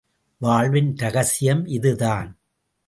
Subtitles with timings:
[0.37, 2.39] வாழ்வின் ரகசியம் இதுதான்.